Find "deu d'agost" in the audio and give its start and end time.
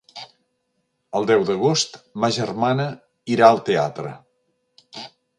1.31-1.99